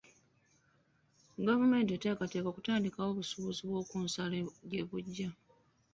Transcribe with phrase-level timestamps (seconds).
[1.47, 4.37] Gavumenti eteekateeka okutandikawo obusuubuzi bw'oku nsalo
[4.69, 5.29] gye bujja.